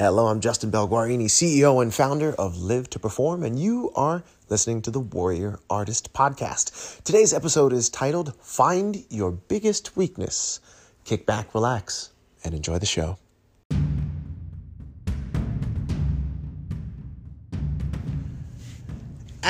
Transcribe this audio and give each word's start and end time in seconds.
Hello, 0.00 0.28
I'm 0.28 0.40
Justin 0.40 0.70
Belguarini, 0.70 1.26
CEO 1.26 1.82
and 1.82 1.92
founder 1.92 2.32
of 2.36 2.56
Live 2.56 2.88
to 2.88 2.98
Perform, 2.98 3.42
and 3.42 3.58
you 3.58 3.92
are 3.94 4.22
listening 4.48 4.80
to 4.80 4.90
the 4.90 4.98
Warrior 4.98 5.58
Artist 5.68 6.14
Podcast. 6.14 7.02
Today's 7.04 7.34
episode 7.34 7.74
is 7.74 7.90
titled 7.90 8.34
Find 8.40 9.04
Your 9.10 9.30
Biggest 9.30 9.98
Weakness. 9.98 10.60
Kick 11.04 11.26
back, 11.26 11.54
relax, 11.54 12.12
and 12.42 12.54
enjoy 12.54 12.78
the 12.78 12.86
show. 12.86 13.18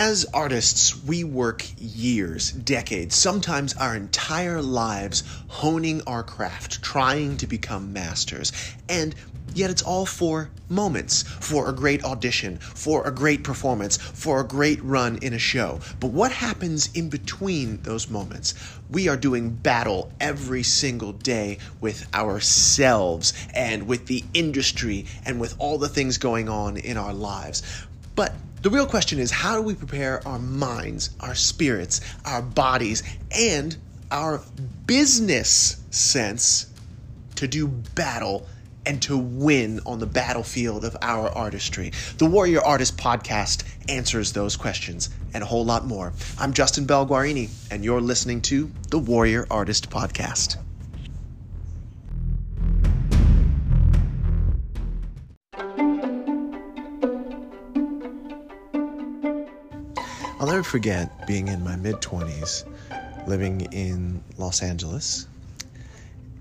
As 0.03 0.25
artists, 0.33 1.05
we 1.05 1.25
work 1.25 1.67
years, 1.77 2.53
decades, 2.53 3.15
sometimes 3.15 3.75
our 3.75 3.95
entire 3.95 4.63
lives 4.63 5.23
honing 5.49 6.01
our 6.07 6.23
craft, 6.23 6.81
trying 6.81 7.37
to 7.37 7.47
become 7.47 7.93
masters. 7.93 8.51
And 8.89 9.15
yet 9.53 9.69
it's 9.69 9.83
all 9.83 10.07
for 10.07 10.49
moments, 10.71 11.21
for 11.25 11.69
a 11.69 11.75
great 11.75 12.03
audition, 12.03 12.57
for 12.57 13.07
a 13.07 13.11
great 13.11 13.45
performance, 13.45 13.99
for 13.99 14.41
a 14.41 14.49
great 14.49 14.83
run 14.83 15.19
in 15.19 15.35
a 15.35 15.39
show. 15.39 15.81
But 16.01 16.13
what 16.13 16.33
happens 16.33 16.89
in 16.95 17.11
between 17.11 17.83
those 17.83 18.09
moments? 18.09 18.55
We 18.89 19.07
are 19.09 19.19
doing 19.19 19.51
battle 19.51 20.11
every 20.19 20.63
single 20.63 21.13
day 21.13 21.59
with 21.79 22.09
ourselves 22.15 23.35
and 23.55 23.87
with 23.87 24.07
the 24.07 24.25
industry 24.33 25.05
and 25.27 25.39
with 25.39 25.57
all 25.59 25.77
the 25.77 25.91
things 25.91 26.17
going 26.17 26.49
on 26.49 26.79
in 26.79 26.97
our 26.97 27.13
lives. 27.13 27.63
But 28.17 28.35
the 28.63 28.71
real 28.71 28.87
question 28.87 29.19
is 29.19 29.31
how 29.31 29.57
do 29.57 29.63
we 29.63 29.75
prepare 29.75 30.27
our 30.27 30.39
minds, 30.39 31.11
our 31.21 31.35
spirits, 31.35 32.01
our 32.25 32.43
bodies, 32.43 33.03
and 33.31 33.77
our 34.11 34.43
business 34.87 35.83
sense 35.91 36.67
to 37.37 37.49
do 37.49 37.69
battle 37.69 38.47
and 38.87 39.01
to 39.03 39.17
win 39.17 39.81
on 39.87 39.99
the 39.99 40.07
battlefield 40.07 40.85
of 40.85 40.97
our 41.01 41.29
artistry? 41.31 41.93
The 42.19 42.27
Warrior 42.27 42.61
Artist 42.61 42.97
Podcast 42.99 43.65
answers 43.89 44.33
those 44.33 44.57
questions 44.57 45.11
and 45.33 45.43
a 45.43 45.47
whole 45.47 45.65
lot 45.65 45.87
more. 45.87 46.13
I'm 46.39 46.53
Justin 46.53 46.87
Belguarini, 46.87 47.51
and 47.71 47.85
you're 47.85 48.01
listening 48.01 48.43
to 48.43 48.71
the 48.91 48.99
Warrior 48.99 49.47
Artist 49.51 49.91
Podcast. 49.91 50.57
Never 60.61 60.69
forget 60.69 61.27
being 61.27 61.49
in 61.49 61.65
my 61.65 61.75
mid 61.75 61.95
20s, 62.03 62.67
living 63.27 63.63
in 63.73 64.23
Los 64.37 64.63
Angeles, 64.63 65.27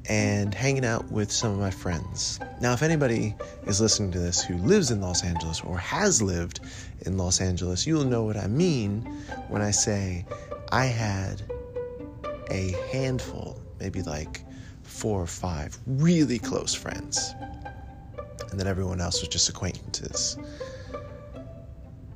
and 0.09 0.53
hanging 0.53 0.83
out 0.83 1.09
with 1.09 1.31
some 1.31 1.53
of 1.53 1.57
my 1.57 1.71
friends. 1.71 2.37
Now, 2.59 2.73
if 2.73 2.83
anybody 2.83 3.33
is 3.65 3.79
listening 3.79 4.11
to 4.11 4.19
this 4.19 4.43
who 4.43 4.57
lives 4.57 4.91
in 4.91 4.99
Los 4.99 5.23
Angeles 5.23 5.61
or 5.61 5.77
has 5.77 6.21
lived 6.21 6.59
in 7.05 7.17
Los 7.17 7.39
Angeles, 7.39 7.87
you'll 7.87 8.03
know 8.03 8.23
what 8.23 8.35
I 8.35 8.47
mean 8.47 9.03
when 9.47 9.61
I 9.61 9.71
say 9.71 10.25
I 10.69 10.83
had 10.83 11.41
a 12.51 12.75
handful, 12.91 13.57
maybe 13.79 14.01
like 14.01 14.43
four 14.83 15.21
or 15.21 15.27
five 15.27 15.77
really 15.87 16.39
close 16.39 16.75
friends, 16.75 17.33
and 18.51 18.59
then 18.59 18.67
everyone 18.67 18.99
else 18.99 19.21
was 19.21 19.29
just 19.29 19.47
acquaintances. 19.47 20.37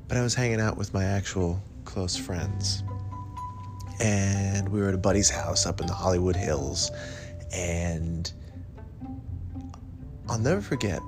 But 0.09 0.17
I 0.17 0.21
was 0.21 0.35
hanging 0.35 0.59
out 0.59 0.75
with 0.75 0.93
my 0.93 1.05
actual 1.05 1.61
close 1.94 2.17
friends. 2.17 2.83
And 3.99 4.67
we 4.69 4.81
were 4.81 4.89
at 4.89 4.95
a 4.95 4.97
buddy's 4.97 5.30
house 5.30 5.67
up 5.67 5.80
in 5.80 5.86
the 5.86 5.94
Hollywood 5.94 6.36
Hills. 6.36 6.89
And 7.53 8.31
I'll 10.27 10.39
never 10.39 10.59
forget, 10.59 11.02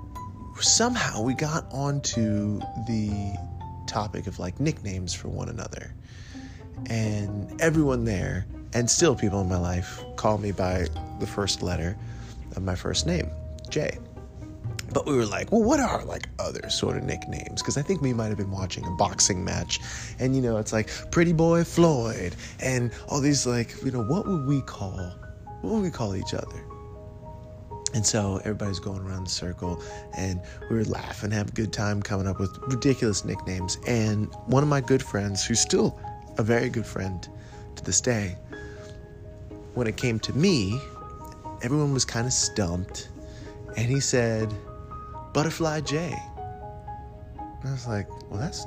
somehow 0.60 1.24
we 1.24 1.34
got 1.34 1.66
onto 1.72 2.60
the 2.88 3.36
topic 3.88 4.28
of 4.28 4.38
like 4.38 4.60
nicknames 4.60 5.14
for 5.14 5.28
one 5.30 5.50
another. 5.50 5.96
And 6.88 7.60
everyone 7.60 8.06
there, 8.06 8.46
and 8.74 8.88
still 8.88 9.16
people 9.16 9.42
in 9.42 9.50
my 9.50 9.58
life, 9.58 10.04
call 10.18 10.38
me 10.38 10.52
by 10.52 10.86
the 11.20 11.26
first 11.26 11.64
letter 11.64 11.98
of 12.56 12.62
my 12.62 12.76
first 12.76 13.08
name, 13.08 13.32
Jay. 13.70 13.98
But 14.94 15.06
we 15.06 15.16
were 15.16 15.26
like, 15.26 15.52
well, 15.52 15.64
what 15.64 15.80
are 15.80 16.06
like 16.06 16.30
other 16.40 16.70
sort 16.70 16.98
of 16.98 17.04
nicknames? 17.04 17.62
Because 17.62 17.78
I 17.78 17.82
think 17.82 18.02
we 18.02 18.14
might 18.14 18.28
have 18.28 18.38
been 18.38 18.52
watching 18.52 18.86
a 18.86 18.92
boxing 18.92 19.44
match, 19.44 19.80
and 20.20 20.36
you 20.36 20.42
know, 20.42 20.58
it's 20.58 20.72
like 20.72 20.90
Pretty 21.12 21.34
Boy 21.34 21.64
Floyd, 21.64 22.36
and 22.60 22.92
all 23.10 23.20
these 23.20 23.46
like, 23.46 23.76
you 23.84 23.92
know, 23.92 24.04
what 24.04 24.28
would 24.28 24.46
we 24.46 24.62
call, 24.62 25.14
what 25.62 25.74
would 25.74 25.84
we 25.84 25.90
call 25.92 26.16
each 26.16 26.34
other? 26.34 26.64
And 27.94 28.06
so 28.06 28.38
everybody's 28.40 28.80
going 28.80 29.02
around 29.02 29.26
the 29.26 29.32
circle, 29.32 29.82
and 30.18 30.42
we 30.70 30.76
were 30.76 30.84
laughing, 30.84 31.32
having 31.32 31.50
a 31.50 31.56
good 31.56 31.72
time, 31.72 32.02
coming 32.02 32.28
up 32.28 32.40
with 32.40 32.58
ridiculous 32.68 33.24
nicknames. 33.24 33.78
And 33.88 34.34
one 34.48 34.64
of 34.64 34.70
my 34.70 34.82
good 34.82 35.02
friends, 35.02 35.46
who's 35.46 35.62
still 35.62 35.98
a 36.38 36.44
very 36.44 36.70
good 36.70 36.86
friend 36.86 37.28
to 37.78 37.84
this 37.84 38.02
day, 38.02 38.36
when 39.76 39.88
it 39.88 39.96
came 39.96 40.20
to 40.20 40.34
me, 40.34 40.78
everyone 41.64 41.94
was 41.94 42.04
kind 42.04 42.28
of 42.28 42.34
stumped, 42.34 43.10
and 43.78 43.88
he 43.88 44.02
said, 44.02 44.54
Butterfly 45.36 45.82
J. 45.82 46.18
And 47.38 47.70
I 47.70 47.72
was 47.74 47.86
like, 47.86 48.10
well, 48.32 48.40
that's 48.40 48.66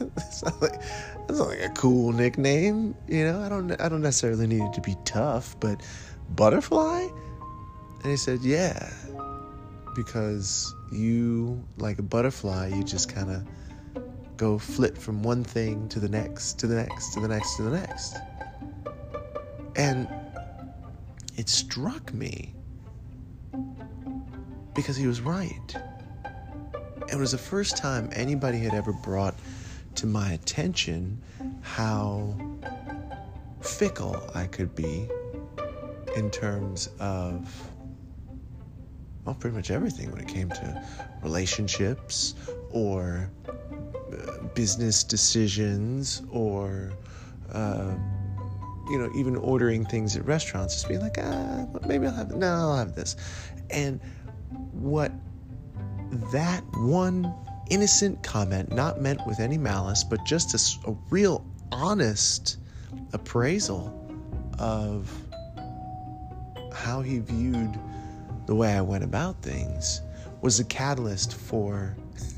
that's 0.00 0.42
not 0.42 0.60
like 0.60 0.82
that's 1.28 1.38
not 1.38 1.46
like 1.46 1.62
a 1.62 1.68
cool 1.68 2.10
nickname, 2.10 2.96
you 3.06 3.22
know. 3.22 3.40
I 3.40 3.48
don't 3.48 3.80
I 3.80 3.88
don't 3.88 4.02
necessarily 4.02 4.48
need 4.48 4.64
it 4.64 4.72
to 4.72 4.80
be 4.80 4.96
tough, 5.04 5.54
but 5.60 5.80
Butterfly. 6.30 7.06
And 8.02 8.10
he 8.10 8.16
said, 8.16 8.40
yeah, 8.42 8.90
because 9.94 10.74
you 10.90 11.62
like 11.78 12.00
a 12.00 12.02
butterfly, 12.02 12.72
you 12.74 12.82
just 12.82 13.08
kind 13.08 13.30
of 13.30 13.46
go 14.36 14.58
flit 14.58 14.98
from 14.98 15.22
one 15.22 15.44
thing 15.44 15.88
to 15.90 16.00
the 16.00 16.08
next, 16.08 16.58
to 16.58 16.66
the 16.66 16.74
next, 16.74 17.14
to 17.14 17.20
the 17.20 17.28
next, 17.28 17.54
to 17.58 17.62
the 17.62 17.78
next. 17.78 18.16
And 19.76 20.08
it 21.36 21.48
struck 21.48 22.12
me 22.12 22.56
because 24.80 24.96
he 24.96 25.06
was 25.06 25.20
right. 25.20 25.76
And 26.24 27.10
it 27.10 27.18
was 27.18 27.32
the 27.32 27.38
first 27.38 27.76
time 27.76 28.08
anybody 28.12 28.58
had 28.58 28.72
ever 28.72 28.92
brought 28.92 29.34
to 29.96 30.06
my 30.06 30.32
attention 30.32 31.20
how 31.60 32.34
fickle 33.60 34.22
I 34.34 34.46
could 34.46 34.74
be 34.74 35.06
in 36.16 36.30
terms 36.30 36.88
of, 36.98 37.70
well, 39.24 39.34
pretty 39.34 39.54
much 39.54 39.70
everything 39.70 40.10
when 40.12 40.20
it 40.22 40.28
came 40.28 40.48
to 40.48 40.82
relationships 41.22 42.34
or 42.70 43.30
uh, 43.46 44.44
business 44.54 45.04
decisions 45.04 46.22
or, 46.30 46.92
uh, 47.52 47.94
you 48.88 48.98
know, 48.98 49.10
even 49.14 49.36
ordering 49.36 49.84
things 49.84 50.16
at 50.16 50.24
restaurants, 50.24 50.74
just 50.74 50.88
being 50.88 51.00
like, 51.00 51.18
ah, 51.18 51.66
maybe 51.86 52.06
I'll 52.06 52.14
have, 52.14 52.30
no, 52.30 52.46
I'll 52.46 52.76
have 52.76 52.94
this. 52.94 53.16
And 53.68 54.00
what 54.80 55.12
that 56.32 56.64
one 56.78 57.32
innocent 57.70 58.22
comment, 58.22 58.72
not 58.72 59.00
meant 59.00 59.24
with 59.26 59.38
any 59.38 59.58
malice, 59.58 60.02
but 60.02 60.24
just 60.24 60.54
a, 60.54 60.90
a 60.90 60.96
real 61.10 61.44
honest 61.70 62.56
appraisal 63.12 63.96
of 64.58 65.10
how 66.72 67.00
he 67.00 67.18
viewed 67.18 67.78
the 68.46 68.54
way 68.54 68.72
I 68.72 68.80
went 68.80 69.04
about 69.04 69.42
things, 69.42 70.00
was 70.42 70.58
a 70.58 70.64
catalyst 70.64 71.34
for 71.34 71.96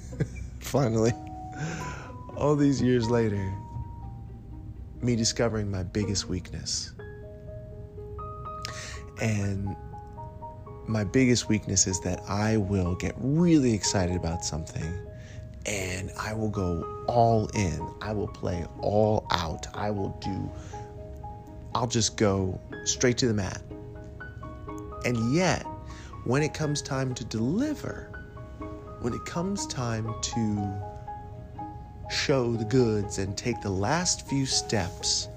finally, 0.58 1.12
all 2.36 2.56
these 2.56 2.82
years 2.82 3.08
later, 3.08 3.52
me 5.00 5.16
discovering 5.16 5.70
my 5.70 5.82
biggest 5.82 6.28
weakness. 6.28 6.92
And 9.20 9.76
my 10.87 11.04
biggest 11.04 11.48
weakness 11.48 11.87
is 11.87 12.00
that 12.00 12.20
I 12.28 12.56
will 12.56 12.94
get 12.94 13.15
really 13.19 13.72
excited 13.72 14.16
about 14.16 14.44
something 14.44 14.93
and 15.67 16.11
I 16.19 16.34
will 16.34 16.50
go 16.50 17.05
all 17.06 17.46
in. 17.55 17.88
I 18.00 18.12
will 18.12 18.29
play 18.29 18.64
all 18.81 19.26
out. 19.31 19.67
I 19.75 19.90
will 19.90 20.17
do, 20.20 20.50
I'll 21.75 21.87
just 21.87 22.17
go 22.17 22.61
straight 22.84 23.19
to 23.19 23.29
the 23.29 23.34
mat. 23.34 23.62
And 25.05 25.32
yet, 25.32 25.62
when 26.25 26.43
it 26.43 26.55
comes 26.55 26.82
time 26.82 27.14
to 27.14 27.25
deliver, 27.25 28.08
when 29.00 29.12
it 29.12 29.25
comes 29.25 29.67
time 29.67 30.14
to 30.20 30.82
show 32.11 32.52
the 32.52 32.64
goods 32.64 33.19
and 33.19 33.37
take 33.37 33.61
the 33.61 33.70
last 33.70 34.26
few 34.29 34.46
steps, 34.46 35.29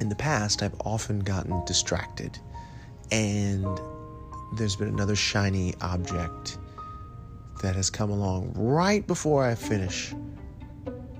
in 0.00 0.08
the 0.08 0.14
past, 0.14 0.62
I've 0.62 0.80
often 0.84 1.18
gotten 1.20 1.64
distracted 1.64 2.38
and 3.10 3.80
there's 4.52 4.76
been 4.76 4.88
another 4.88 5.16
shiny 5.16 5.74
object 5.80 6.58
that 7.62 7.74
has 7.74 7.90
come 7.90 8.10
along 8.10 8.52
right 8.54 9.06
before 9.06 9.44
I 9.44 9.54
finish 9.54 10.14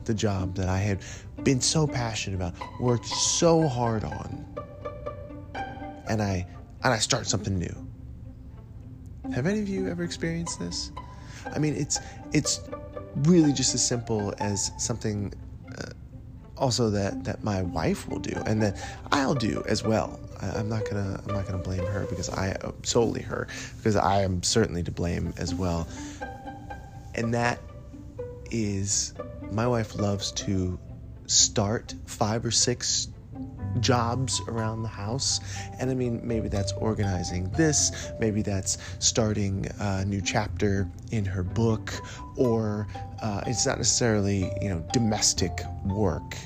the 0.04 0.14
job 0.14 0.54
that 0.56 0.68
I 0.68 0.78
had 0.78 1.00
been 1.44 1.60
so 1.60 1.86
passionate 1.86 2.36
about, 2.36 2.54
worked 2.80 3.06
so 3.06 3.68
hard 3.68 4.04
on. 4.04 4.44
And 6.08 6.22
I 6.22 6.46
and 6.82 6.94
I 6.94 6.98
start 6.98 7.26
something 7.26 7.58
new. 7.58 7.88
Have 9.34 9.46
any 9.46 9.60
of 9.60 9.68
you 9.68 9.88
ever 9.88 10.04
experienced 10.04 10.58
this? 10.58 10.90
I 11.54 11.58
mean, 11.58 11.74
it's 11.74 12.00
it's 12.32 12.60
really 13.16 13.52
just 13.52 13.74
as 13.74 13.86
simple 13.86 14.32
as 14.38 14.72
something 14.78 15.32
uh, 15.76 15.90
also 16.56 16.88
that 16.90 17.24
that 17.24 17.44
my 17.44 17.62
wife 17.62 18.08
will 18.08 18.20
do 18.20 18.40
and 18.46 18.62
that 18.62 18.78
I'll 19.12 19.34
do 19.34 19.62
as 19.66 19.84
well. 19.84 20.18
I, 20.40 20.58
am 20.58 20.68
not 20.68 20.88
gonna 20.88 21.20
I'm 21.26 21.34
not 21.34 21.46
gonna 21.46 21.58
blame 21.58 21.84
her 21.84 22.06
because 22.08 22.28
I 22.30 22.56
solely 22.82 23.22
her 23.22 23.48
because 23.76 23.96
I 23.96 24.22
am 24.22 24.42
certainly 24.42 24.82
to 24.84 24.90
blame 24.90 25.34
as 25.36 25.54
well. 25.54 25.88
And 27.14 27.34
that 27.34 27.60
is 28.50 29.14
my 29.50 29.66
wife 29.66 29.96
loves 29.96 30.32
to 30.32 30.78
start 31.26 31.94
five 32.06 32.44
or 32.44 32.50
six 32.50 33.08
jobs 33.80 34.40
around 34.48 34.82
the 34.82 34.88
house. 34.88 35.40
And 35.78 35.90
I 35.90 35.94
mean, 35.94 36.20
maybe 36.26 36.48
that's 36.48 36.72
organizing 36.72 37.50
this, 37.50 38.10
maybe 38.18 38.42
that's 38.42 38.78
starting 38.98 39.66
a 39.78 40.04
new 40.04 40.20
chapter 40.20 40.88
in 41.10 41.24
her 41.24 41.42
book, 41.42 41.92
or 42.36 42.88
uh, 43.22 43.42
it's 43.46 43.66
not 43.66 43.78
necessarily, 43.78 44.50
you 44.60 44.68
know, 44.68 44.84
domestic 44.92 45.62
work. 45.84 46.36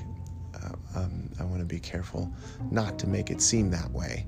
Uh, 0.54 0.98
um, 1.00 1.28
I 1.42 1.44
want 1.44 1.58
to 1.58 1.66
be 1.66 1.80
careful 1.80 2.32
not 2.70 2.98
to 3.00 3.08
make 3.08 3.30
it 3.30 3.42
seem 3.42 3.70
that 3.70 3.90
way 3.90 4.26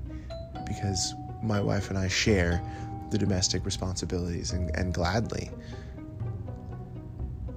because 0.67 1.15
my 1.41 1.61
wife 1.61 1.89
and 1.89 1.97
I 1.97 2.07
share 2.07 2.61
the 3.09 3.17
domestic 3.17 3.65
responsibilities 3.65 4.51
and, 4.51 4.69
and 4.75 4.93
gladly. 4.93 5.49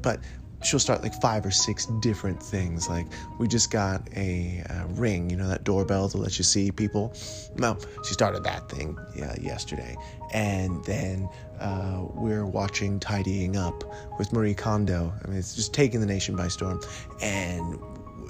But 0.01 0.21
she'll 0.63 0.81
start 0.81 1.03
like 1.03 1.15
five 1.21 1.45
or 1.47 1.51
six 1.51 1.87
different 2.01 2.43
things. 2.43 2.89
Like 2.89 3.07
we 3.39 3.49
just 3.49 3.71
got 3.71 4.09
a, 4.17 4.63
a 4.69 4.87
ring, 4.91 5.31
you 5.31 5.37
know, 5.37 5.49
that 5.49 5.65
doorbell 5.65 6.09
to 6.11 6.19
let 6.19 6.39
you 6.39 6.45
see 6.45 6.71
people. 6.71 7.13
No, 7.57 7.77
she 8.05 8.13
started 8.13 8.45
that 8.45 8.69
thing 8.69 8.97
yeah, 9.17 9.35
yesterday, 9.41 9.97
and 10.33 10.85
then 10.85 11.29
uh, 11.61 12.05
we're 12.15 12.47
watching 12.47 13.01
Tidying 13.01 13.57
Up 13.57 13.85
with 14.19 14.33
Marie 14.33 14.55
Kondo. 14.55 15.13
I 15.25 15.29
mean, 15.29 15.39
it's 15.39 15.55
just 15.55 15.75
taking 15.75 16.01
the 16.01 16.07
nation 16.07 16.37
by 16.37 16.49
storm, 16.49 16.81
and 17.21 17.79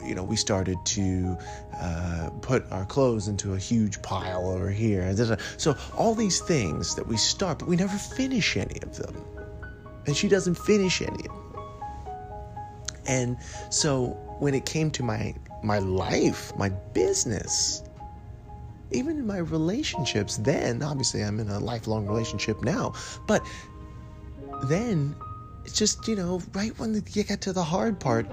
you 0.05 0.15
know, 0.15 0.23
we 0.23 0.37
started 0.37 0.79
to 0.85 1.37
uh, 1.81 2.31
put 2.41 2.71
our 2.71 2.85
clothes 2.87 3.29
into 3.29 3.55
a 3.55 3.59
huge 3.59 4.01
pile 4.03 4.51
over 4.51 4.71
here. 4.71 5.15
So 5.57 5.77
all 5.97 6.15
these 6.15 6.41
things 6.41 6.95
that 6.95 7.07
we 7.07 7.17
start, 7.17 7.59
but 7.59 7.69
we 7.69 7.77
never 7.77 7.97
finish 7.97 8.57
any 8.57 8.81
of 8.83 8.97
them, 8.97 9.25
and 10.07 10.17
she 10.17 10.29
doesn't 10.29 10.57
finish 10.57 11.03
any 11.03 11.29
of 11.29 11.35
them. 11.35 11.45
And 13.07 13.37
so 13.71 14.09
when 14.39 14.55
it 14.55 14.67
came 14.67 14.91
to 14.93 15.03
my 15.03 15.35
my 15.63 15.79
life, 15.79 16.53
my 16.57 16.69
business, 16.69 17.83
even 18.91 19.19
in 19.19 19.27
my 19.27 19.39
relationships, 19.39 20.37
then 20.37 20.83
obviously 20.83 21.23
I'm 21.23 21.41
in 21.41 21.49
a 21.49 21.59
lifelong 21.59 22.07
relationship 22.07 22.63
now, 22.63 22.95
but 23.27 23.45
then 24.65 25.15
it's 25.65 25.77
just, 25.77 26.07
you 26.09 26.17
know, 26.17 26.41
right 26.55 26.77
when 26.79 26.95
you 26.95 27.25
get 27.25 27.41
to 27.43 27.53
the 27.53 27.63
hard 27.63 28.01
part, 28.01 28.27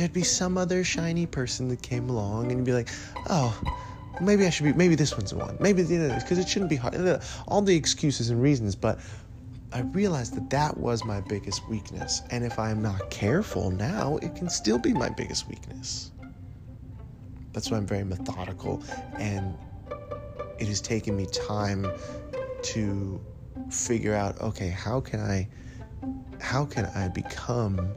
there'd 0.00 0.14
be 0.14 0.22
some 0.22 0.56
other 0.56 0.82
shiny 0.82 1.26
person 1.26 1.68
that 1.68 1.82
came 1.82 2.08
along 2.08 2.50
and 2.50 2.64
be 2.64 2.72
like, 2.72 2.88
oh, 3.28 3.54
maybe 4.18 4.46
I 4.46 4.50
should 4.50 4.64
be, 4.64 4.72
maybe 4.72 4.94
this 4.94 5.12
one's 5.12 5.28
the 5.28 5.36
one. 5.36 5.58
Maybe, 5.60 5.82
you 5.82 5.98
know, 5.98 6.14
because 6.14 6.38
it 6.38 6.48
shouldn't 6.48 6.70
be 6.70 6.76
hard. 6.76 7.20
All 7.46 7.60
the 7.60 7.76
excuses 7.76 8.30
and 8.30 8.40
reasons, 8.40 8.74
but 8.74 8.98
I 9.74 9.80
realized 9.80 10.36
that 10.36 10.48
that 10.48 10.78
was 10.78 11.04
my 11.04 11.20
biggest 11.20 11.68
weakness. 11.68 12.22
And 12.30 12.44
if 12.44 12.58
I'm 12.58 12.80
not 12.80 13.10
careful 13.10 13.70
now, 13.70 14.16
it 14.22 14.34
can 14.34 14.48
still 14.48 14.78
be 14.78 14.94
my 14.94 15.10
biggest 15.10 15.46
weakness. 15.48 16.12
That's 17.52 17.70
why 17.70 17.76
I'm 17.76 17.86
very 17.86 18.04
methodical. 18.04 18.82
And 19.18 19.54
it 20.58 20.66
has 20.66 20.80
taken 20.80 21.14
me 21.14 21.26
time 21.26 21.86
to 22.62 23.20
figure 23.70 24.14
out 24.14 24.40
okay, 24.40 24.70
how 24.70 25.00
can 25.00 25.20
I 25.20 25.46
how 26.40 26.64
can 26.64 26.86
I 26.86 27.08
become 27.08 27.92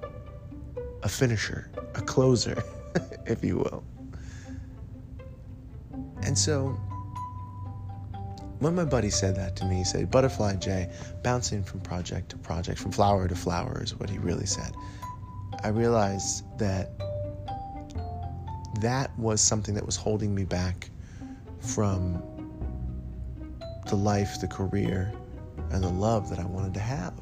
a 1.03 1.09
finisher, 1.09 1.69
closer, 2.05 2.63
if 3.25 3.44
you 3.44 3.57
will. 3.57 3.83
And 6.23 6.38
so 6.38 6.77
when 8.59 8.75
my 8.75 8.85
buddy 8.85 9.09
said 9.09 9.35
that 9.35 9.57
to 9.57 9.65
me, 9.65 9.77
he 9.77 9.83
said, 9.83 10.09
Butterfly 10.09 10.55
J, 10.55 10.89
bouncing 11.21 11.63
from 11.63 11.81
project 11.81 12.29
to 12.29 12.38
project, 12.38 12.79
from 12.79 12.94
flower 12.94 13.27
to 13.27 13.35
flower, 13.35 13.81
is 13.83 13.94
what 14.00 14.09
he 14.09 14.17
really 14.19 14.45
said. 14.45 14.73
I 15.63 15.67
realized 15.67 16.45
that 16.59 16.91
that 18.79 19.17
was 19.19 19.41
something 19.41 19.75
that 19.75 19.85
was 19.85 19.97
holding 19.97 20.33
me 20.33 20.45
back 20.45 20.89
from 21.59 22.23
the 23.88 23.95
life, 23.95 24.39
the 24.39 24.47
career, 24.47 25.13
and 25.71 25.83
the 25.83 25.89
love 25.89 26.29
that 26.29 26.39
I 26.39 26.45
wanted 26.45 26.73
to 26.75 26.79
have. 26.79 27.13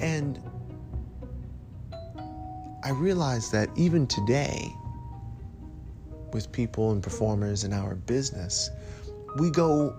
And 0.00 0.40
I 2.86 2.90
realized 2.90 3.50
that 3.50 3.68
even 3.74 4.06
today, 4.06 4.72
with 6.32 6.52
people 6.52 6.92
and 6.92 7.02
performers 7.02 7.64
in 7.64 7.72
our 7.72 7.96
business, 7.96 8.70
we 9.40 9.50
go 9.50 9.92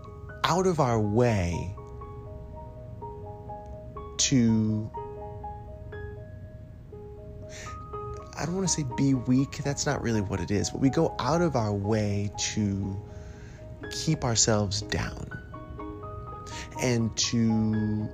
out 0.46 0.66
of 0.66 0.80
our 0.80 0.98
way 0.98 1.76
to 4.20 4.90
I 8.38 8.46
don't 8.46 8.56
want 8.56 8.70
to 8.70 8.74
say 8.74 8.86
be 8.96 9.16
weak, 9.16 9.58
that's 9.66 9.86
not 9.86 10.02
really 10.02 10.22
what 10.22 10.40
it 10.40 10.50
is, 10.50 10.70
but 10.70 10.80
we 10.80 10.90
go 10.90 11.14
out 11.20 11.42
of 11.42 11.58
our 11.58 11.74
way 11.74 12.32
to 12.54 13.06
keep 13.92 14.24
ourselves 14.24 14.84
down 14.84 15.28
and 16.82 17.14
to 17.18 18.08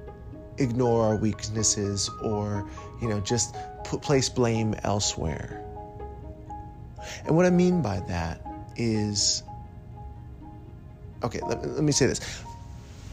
ignore 0.57 1.03
our 1.05 1.15
weaknesses 1.15 2.09
or, 2.23 2.67
you 3.03 3.09
know, 3.09 3.19
just 3.19 3.55
put 3.83 4.01
place 4.01 4.29
blame 4.29 4.73
elsewhere. 4.83 5.61
And 7.25 7.35
what 7.35 7.45
I 7.45 7.49
mean 7.49 7.81
by 7.81 7.99
that 8.07 8.41
is 8.77 9.43
okay, 11.21 11.41
let, 11.41 11.65
let 11.67 11.83
me 11.83 11.91
say 11.91 12.05
this. 12.05 12.19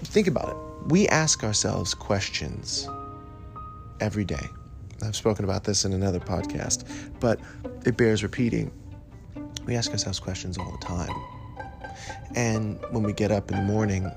Think 0.04 0.28
about 0.28 0.50
it. 0.50 0.56
We 0.86 1.08
ask 1.08 1.44
ourselves 1.44 1.92
questions 1.92 2.88
every 4.00 4.24
day. 4.24 4.46
I've 5.02 5.16
spoken 5.16 5.44
about 5.44 5.64
this 5.64 5.84
in 5.84 5.92
another 5.92 6.20
podcast, 6.20 6.84
but 7.20 7.40
it 7.84 7.96
bears 7.96 8.22
repeating. 8.22 8.70
We 9.66 9.74
ask 9.74 9.90
ourselves 9.90 10.20
questions 10.20 10.56
all 10.56 10.70
the 10.70 10.86
time. 10.86 11.14
And 12.34 12.78
when 12.90 13.02
we 13.02 13.12
get 13.12 13.30
up 13.30 13.50
in 13.50 13.56
the 13.56 13.62
morning, 13.62 14.10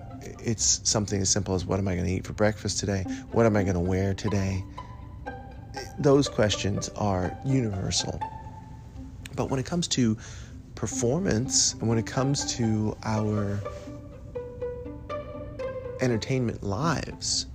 it's 0.43 0.81
something 0.83 1.21
as 1.21 1.29
simple 1.29 1.55
as 1.55 1.65
what 1.65 1.79
am 1.79 1.87
I 1.87 1.95
going 1.95 2.05
to 2.05 2.11
eat 2.11 2.25
for 2.25 2.33
breakfast 2.33 2.79
today? 2.79 3.03
What 3.31 3.45
am 3.45 3.55
I 3.55 3.63
going 3.63 3.75
to 3.75 3.79
wear 3.79 4.13
today? 4.13 4.63
Those 5.99 6.27
questions 6.27 6.89
are 6.95 7.37
universal. 7.45 8.19
But 9.35 9.49
when 9.49 9.59
it 9.59 9.65
comes 9.65 9.87
to 9.89 10.17
performance 10.75 11.73
and 11.73 11.87
when 11.87 11.97
it 11.97 12.05
comes 12.05 12.55
to 12.55 12.97
our 13.03 13.59
entertainment 16.01 16.63
lives, 16.63 17.47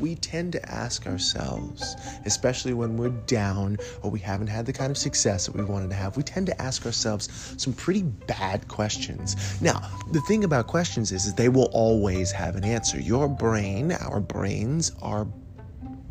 we 0.00 0.14
tend 0.16 0.52
to 0.52 0.70
ask 0.70 1.06
ourselves, 1.06 1.96
especially 2.24 2.74
when 2.74 2.96
we're 2.96 3.10
down 3.10 3.76
or 4.02 4.10
we 4.10 4.18
haven't 4.18 4.48
had 4.48 4.66
the 4.66 4.72
kind 4.72 4.90
of 4.90 4.98
success 4.98 5.46
that 5.46 5.54
we 5.54 5.64
wanted 5.64 5.90
to 5.90 5.96
have, 5.96 6.16
we 6.16 6.22
tend 6.22 6.46
to 6.46 6.62
ask 6.62 6.84
ourselves 6.86 7.54
some 7.56 7.72
pretty 7.72 8.02
bad 8.02 8.66
questions. 8.68 9.60
Now, 9.60 9.80
the 10.12 10.20
thing 10.22 10.44
about 10.44 10.66
questions 10.66 11.12
is, 11.12 11.26
is 11.26 11.34
they 11.34 11.48
will 11.48 11.70
always 11.72 12.32
have 12.32 12.56
an 12.56 12.64
answer. 12.64 13.00
Your 13.00 13.28
brain, 13.28 13.92
our 13.92 14.20
brains, 14.20 14.92
are 15.00 15.26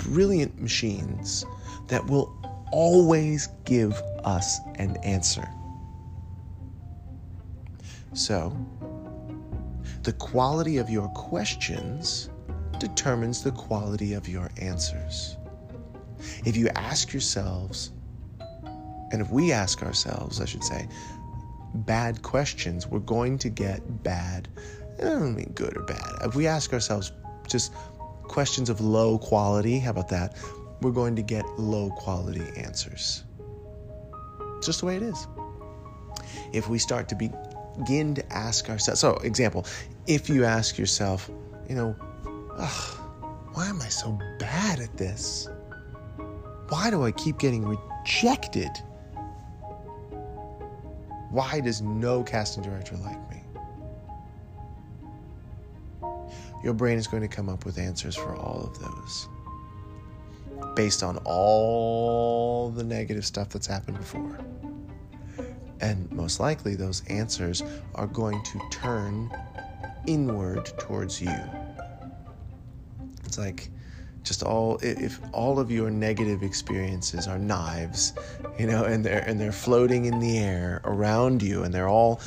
brilliant 0.04 0.60
machines 0.60 1.46
that 1.88 2.06
will 2.06 2.36
always 2.72 3.48
give 3.66 3.94
us 4.24 4.60
an 4.76 4.98
answer. 4.98 5.48
So, 8.14 8.56
the 10.04 10.14
quality 10.14 10.78
of 10.78 10.90
your 10.90 11.08
questions 11.10 12.30
determines 12.80 13.44
the 13.44 13.52
quality 13.52 14.14
of 14.14 14.28
your 14.28 14.50
answers. 14.58 15.38
If 16.46 16.58
you 16.58 16.70
ask 16.70 17.14
yourselves, 17.14 17.92
and 19.12 19.22
if 19.22 19.30
we 19.30 19.52
ask 19.52 19.84
ourselves, 19.84 20.42
I 20.42 20.46
should 20.46 20.64
say, 20.64 20.88
bad 21.74 22.22
questions, 22.22 22.88
we're 22.88 23.00
going 23.00 23.38
to 23.40 23.50
get 23.50 24.04
bad. 24.04 24.48
I 25.00 25.04
don't 25.04 25.36
mean 25.36 25.52
good 25.56 25.78
or 25.78 25.84
bad. 25.84 26.10
If 26.24 26.36
we 26.36 26.48
ask 26.48 26.74
ourselves 26.74 27.12
just 27.48 27.74
questions 28.32 28.70
of 28.70 28.80
low 28.80 29.20
quality, 29.20 29.78
how 29.80 29.92
about 29.92 30.08
that? 30.08 30.38
We're 30.82 30.92
going 30.92 31.16
to 31.18 31.22
get 31.22 31.46
low 31.60 31.90
quality 31.92 32.48
answers. 32.56 33.24
It's 34.58 34.66
just 34.66 34.80
the 34.80 34.86
way 34.86 34.96
it 34.96 35.04
is. 35.04 35.28
If 36.54 36.70
we 36.70 36.80
start 36.80 37.10
to 37.10 37.16
be 37.16 37.30
begin 37.78 38.16
to 38.16 38.34
ask 38.34 38.70
ourselves. 38.70 39.00
So, 39.00 39.14
example, 39.18 39.66
if 40.08 40.30
you 40.30 40.46
ask 40.46 40.78
yourself, 40.78 41.30
you 41.70 41.76
know, 41.76 41.92
why 43.54 43.68
am 43.68 43.82
I 43.82 43.88
so 43.88 44.18
bad 44.40 44.80
at 44.80 44.96
this? 44.98 45.48
Why 46.70 46.90
do 46.90 47.04
I 47.04 47.12
keep 47.12 47.38
getting 47.38 47.66
rejected? 47.66 48.72
Why 51.30 51.60
does 51.60 51.82
no 51.82 52.24
casting 52.24 52.64
director 52.64 52.96
like 52.98 53.30
me? 53.30 53.44
Your 56.64 56.74
brain 56.74 56.98
is 56.98 57.08
going 57.08 57.22
to 57.22 57.28
come 57.28 57.50
up 57.50 57.66
with 57.66 57.78
answers 57.78 58.16
for 58.16 58.36
all 58.36 58.62
of 58.64 58.80
those 58.80 59.28
based 60.76 61.04
on 61.04 61.18
all 61.26 62.70
the 62.70 62.84
negative 62.84 63.26
stuff 63.26 63.50
that's 63.50 63.68
happened 63.68 63.98
before. 63.98 64.40
And 65.82 66.10
most 66.12 66.40
likely, 66.40 66.76
those 66.76 67.04
answers 67.08 67.64
are 67.96 68.08
going 68.08 68.42
to 68.44 68.62
turn 68.70 69.32
inward 70.06 70.66
towards 70.78 71.22
you. 71.22 71.34
It's 73.26 73.38
like 73.38 73.70
just 74.24 74.44
all 74.44 74.78
if 74.82 75.20
all 75.34 75.60
of 75.60 75.72
your 75.72 75.90
negative 75.90 76.44
experiences 76.44 77.28
are 77.28 77.40
knives 77.40 78.14
you 78.60 78.68
know 78.68 78.84
and 78.84 79.04
they're 79.04 79.24
and 79.28 79.40
they're 79.40 79.52
floating 79.52 80.06
in 80.06 80.20
the 80.20 80.38
air 80.38 80.82
around 80.84 81.42
you 81.42 81.64
and 81.64 81.74
they're 81.74 81.90
all 81.90 82.22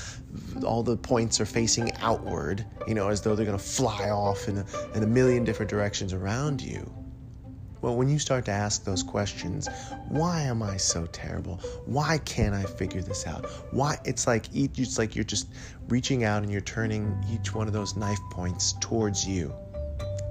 all 0.64 0.82
the 0.82 0.96
points 0.96 1.40
are 1.40 1.46
facing 1.46 1.92
outward 1.98 2.64
you 2.88 2.94
know 2.94 3.08
as 3.08 3.20
though 3.20 3.36
they're 3.36 3.46
going 3.46 3.58
to 3.58 3.64
fly 3.64 4.10
off 4.10 4.48
in 4.48 4.58
a, 4.58 4.66
in 4.94 5.02
a 5.02 5.06
million 5.06 5.44
different 5.44 5.70
directions 5.70 6.12
around 6.12 6.60
you 6.60 6.92
well, 7.84 7.96
when 7.96 8.08
you 8.08 8.18
start 8.18 8.46
to 8.46 8.50
ask 8.50 8.82
those 8.84 9.02
questions, 9.02 9.68
why 10.08 10.40
am 10.40 10.62
I 10.62 10.78
so 10.78 11.04
terrible? 11.04 11.56
Why 11.84 12.16
can't 12.16 12.54
I 12.54 12.62
figure 12.62 13.02
this 13.02 13.26
out? 13.26 13.44
Why 13.72 13.98
it's 14.06 14.26
like 14.26 14.46
it's 14.54 14.96
like 14.96 15.14
you're 15.14 15.22
just 15.22 15.48
reaching 15.88 16.24
out 16.24 16.42
and 16.42 16.50
you're 16.50 16.62
turning 16.62 17.22
each 17.30 17.54
one 17.54 17.66
of 17.66 17.74
those 17.74 17.94
knife 17.94 18.20
points 18.30 18.72
towards 18.80 19.28
you. 19.28 19.54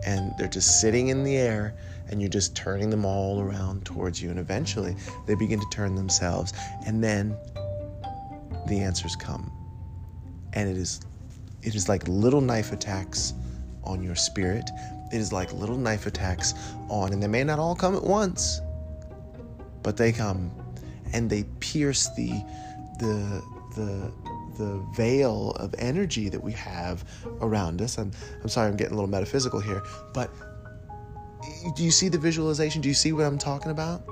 And 0.05 0.33
they're 0.37 0.47
just 0.47 0.81
sitting 0.81 1.07
in 1.09 1.23
the 1.23 1.37
air 1.37 1.75
and 2.09 2.21
you're 2.21 2.29
just 2.29 2.55
turning 2.55 2.89
them 2.89 3.05
all 3.05 3.39
around 3.39 3.85
towards 3.85 4.21
you 4.21 4.29
and 4.29 4.37
eventually 4.37 4.95
they 5.25 5.35
begin 5.35 5.59
to 5.59 5.65
turn 5.71 5.95
themselves 5.95 6.53
and 6.85 7.03
then 7.03 7.37
the 8.67 8.79
answers 8.79 9.15
come. 9.15 9.51
And 10.53 10.69
it 10.69 10.77
is 10.77 11.01
it 11.61 11.75
is 11.75 11.87
like 11.87 12.07
little 12.07 12.41
knife 12.41 12.73
attacks 12.73 13.33
on 13.85 14.03
your 14.03 14.15
spirit 14.15 14.69
it 15.13 15.21
is 15.21 15.31
like 15.31 15.53
little 15.53 15.77
knife 15.77 16.07
attacks 16.07 16.55
on, 16.89 17.13
and 17.13 17.21
they 17.21 17.27
may 17.27 17.43
not 17.43 17.59
all 17.59 17.75
come 17.75 17.95
at 17.95 18.03
once, 18.03 18.61
but 19.83 19.95
they 19.95 20.11
come 20.11 20.51
and 21.13 21.29
they 21.29 21.43
pierce 21.59 22.09
the 22.15 22.31
the 22.97 23.43
the 23.75 24.11
the 24.55 24.85
veil 24.95 25.51
of 25.51 25.73
energy 25.77 26.29
that 26.29 26.43
we 26.43 26.51
have 26.53 27.03
around 27.41 27.81
us. 27.81 27.97
I'm 27.97 28.11
I'm 28.41 28.49
sorry 28.49 28.69
I'm 28.69 28.77
getting 28.77 28.93
a 28.93 28.95
little 28.95 29.09
metaphysical 29.09 29.59
here, 29.59 29.83
but 30.13 30.31
do 31.75 31.83
you 31.83 31.91
see 31.91 32.09
the 32.09 32.17
visualization? 32.17 32.81
Do 32.81 32.87
you 32.87 32.95
see 32.95 33.13
what 33.13 33.25
I'm 33.25 33.37
talking 33.37 33.71
about? 33.71 34.03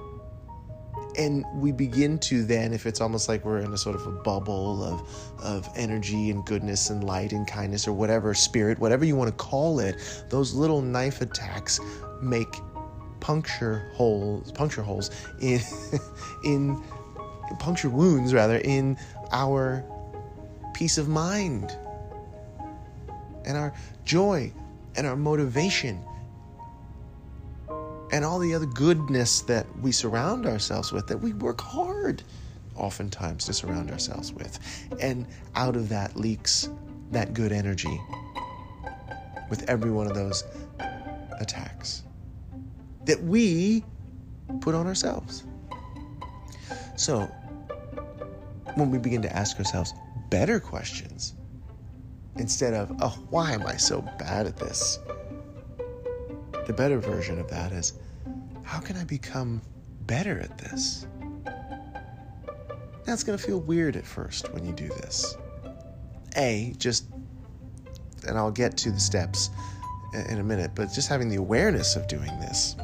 and 1.18 1.46
we 1.56 1.72
begin 1.72 2.18
to 2.18 2.44
then 2.44 2.74
if 2.74 2.86
it's 2.86 3.02
almost 3.02 3.28
like 3.28 3.44
we're 3.44 3.60
in 3.60 3.74
a 3.74 3.78
sort 3.78 3.96
of 3.96 4.06
a 4.08 4.12
bubble 4.12 4.84
of 4.84 5.40
of 5.42 5.68
energy 5.76 6.30
and 6.30 6.46
goodness 6.46 6.90
and 6.90 7.04
light 7.04 7.34
and 7.34 7.48
kindness 7.48 7.88
or 7.88 7.94
whatever 7.94 8.34
spirit 8.34 8.80
whatever 8.80 9.04
you 9.04 9.16
want 9.16 9.30
to 9.30 9.36
call 9.36 9.80
it 9.80 9.96
those 10.30 10.54
little 10.54 10.82
knife 10.82 11.22
attacks 11.22 11.80
make 12.22 12.56
puncture 13.20 13.92
holes 13.94 14.52
puncture 14.52 14.82
holes 14.82 15.12
in 15.42 15.60
in 16.46 16.82
puncture 17.60 17.90
wounds 17.90 18.34
rather 18.34 18.58
in 18.60 18.98
our 19.32 19.84
peace 20.82 20.98
of 20.98 21.08
mind 21.08 21.78
and 23.46 23.56
our 23.56 23.72
joy 24.04 24.52
and 24.96 25.06
our 25.06 25.16
motivation 25.16 26.04
and 28.12 28.26
all 28.26 28.40
the 28.40 28.56
other 28.56 28.66
goodness 28.66 29.42
that 29.42 29.68
we 29.78 29.92
surround 29.92 30.48
ourselves 30.48 30.92
with, 30.92 31.06
that 31.06 31.18
we 31.18 31.34
work 31.34 31.62
hard 31.62 32.24
oftentimes 32.76 33.46
to 33.46 33.54
surround 33.54 33.92
ourselves 33.92 34.34
with. 34.34 34.58
And 35.00 35.28
out 35.54 35.76
of 35.76 35.88
that 35.90 36.16
leaks 36.16 36.68
that 37.12 37.36
good 37.36 37.52
energy 37.52 38.02
with 39.52 39.70
every 39.70 39.92
one 39.92 40.08
of 40.08 40.16
those 40.16 40.44
attacks 41.40 42.02
that 43.06 43.22
we 43.22 43.86
put 44.62 44.74
on 44.74 44.88
ourselves. 44.88 45.44
So, 46.96 47.32
when 48.74 48.90
we 48.90 48.98
begin 48.98 49.22
to 49.22 49.36
ask 49.36 49.60
ourselves 49.60 49.94
better 50.32 50.60
questions, 50.60 51.36
instead 52.38 52.74
of, 52.74 52.92
oh, 53.02 53.20
why 53.30 53.52
am 53.52 53.68
I 53.68 53.76
so 53.78 54.02
bad 54.18 54.48
at 54.48 54.58
this? 54.58 54.98
The 56.66 56.74
better 56.74 56.98
version 56.98 57.40
of 57.40 57.48
that 57.50 57.72
is 57.72 57.94
how 58.64 58.80
can 58.80 58.98
I 58.98 59.04
become 59.04 59.62
better 60.08 60.40
at 60.40 60.58
this? 60.58 61.06
That's 63.04 63.24
going 63.24 63.38
to 63.38 63.44
feel 63.44 63.60
weird 63.60 63.96
at 63.96 64.06
first 64.06 64.52
when 64.54 64.66
you 64.66 64.74
do 64.74 64.88
this. 64.88 65.36
A, 66.38 66.74
just, 66.78 67.08
and 68.26 68.38
I'll 68.38 68.52
get 68.52 68.78
to 68.78 68.92
the 68.92 69.00
steps 69.00 69.50
in 70.30 70.40
a 70.40 70.44
minute, 70.44 70.72
but 70.74 70.94
just 70.94 71.10
having 71.10 71.30
the 71.30 71.36
awareness 71.36 71.96
of 71.96 72.08
doing 72.08 72.40
this 72.40 72.76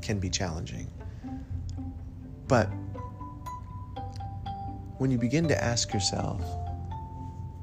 can 0.00 0.18
be 0.18 0.30
challenging. 0.30 0.90
But 2.46 2.70
when 4.98 5.10
you 5.10 5.18
begin 5.18 5.48
to 5.48 5.64
ask 5.64 5.92
yourself 5.92 6.42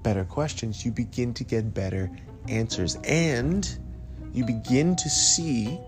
better 0.03 0.23
questions, 0.23 0.85
you 0.85 0.91
begin 0.91 1.33
to 1.33 1.43
get 1.43 1.73
better 1.73 2.09
answers. 2.47 2.97
And 3.03 3.67
you 4.33 4.45
begin 4.45 4.95
to 4.95 5.09
see 5.09 5.79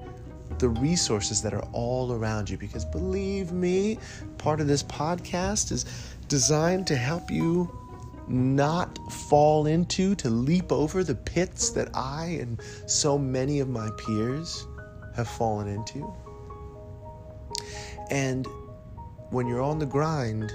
the 0.59 0.69
resources 0.69 1.41
that 1.41 1.53
are 1.53 1.65
all 1.71 2.13
around 2.13 2.49
you. 2.49 2.57
Because 2.57 2.85
believe 2.85 3.51
me, 3.51 3.99
part 4.37 4.59
of 4.59 4.67
this 4.67 4.83
podcast 4.83 5.71
is 5.71 5.85
designed 6.27 6.87
to 6.87 6.95
help 6.95 7.29
you 7.29 7.71
not 8.27 8.97
fall 9.11 9.67
into, 9.67 10.15
to 10.15 10.29
leap 10.29 10.71
over 10.71 11.03
the 11.03 11.15
pits 11.15 11.69
that 11.71 11.89
I 11.93 12.37
and 12.41 12.61
so 12.85 13.17
many 13.17 13.61
of 13.61 13.69
my 13.69 13.89
peers 14.05 14.67
have 15.15 15.29
fallen 15.29 15.67
into. 15.67 16.13
And 18.09 18.45
when 19.29 19.47
you're 19.47 19.61
on 19.61 19.79
the 19.79 19.85
grind 19.85 20.53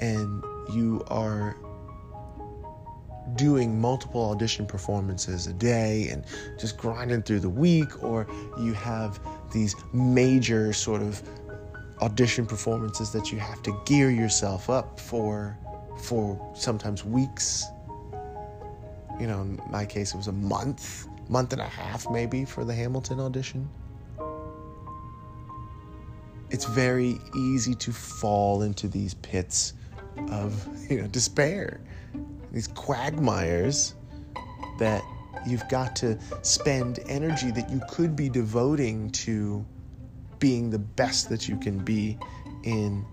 and 0.00 0.42
you 0.72 1.04
are 1.08 1.56
doing 3.34 3.80
multiple 3.80 4.30
audition 4.30 4.66
performances 4.66 5.46
a 5.46 5.52
day 5.52 6.08
and 6.10 6.24
just 6.58 6.76
grinding 6.76 7.22
through 7.22 7.40
the 7.40 7.48
week, 7.48 8.02
or 8.02 8.26
you 8.58 8.72
have 8.72 9.20
these 9.52 9.74
major 9.92 10.72
sort 10.72 11.02
of 11.02 11.22
audition 12.00 12.46
performances 12.46 13.10
that 13.12 13.32
you 13.32 13.38
have 13.38 13.62
to 13.62 13.78
gear 13.86 14.10
yourself 14.10 14.70
up 14.70 14.98
for 14.98 15.56
for 16.02 16.52
sometimes 16.54 17.04
weeks. 17.04 17.64
You 19.20 19.26
know, 19.26 19.40
in 19.40 19.60
my 19.68 19.84
case, 19.84 20.14
it 20.14 20.16
was 20.16 20.28
a 20.28 20.32
month, 20.32 21.08
month 21.28 21.52
and 21.52 21.60
a 21.60 21.66
half 21.66 22.08
maybe 22.08 22.44
for 22.44 22.64
the 22.64 22.74
Hamilton 22.74 23.18
audition. 23.18 23.68
It's 26.50 26.64
very 26.64 27.18
easy 27.36 27.74
to 27.74 27.92
fall 27.92 28.62
into 28.62 28.88
these 28.88 29.14
pits 29.14 29.74
of, 30.30 30.66
you 30.90 31.00
know, 31.00 31.06
despair 31.08 31.80
these 32.52 32.68
quagmires 32.68 33.94
that 34.78 35.02
you've 35.46 35.68
got 35.68 35.94
to 35.96 36.18
spend 36.42 37.00
energy 37.06 37.50
that 37.50 37.70
you 37.70 37.80
could 37.88 38.16
be 38.16 38.28
devoting 38.28 39.10
to 39.10 39.64
being 40.38 40.70
the 40.70 40.78
best 40.78 41.28
that 41.28 41.48
you 41.48 41.56
can 41.56 41.78
be 41.78 42.16
in 42.64 43.04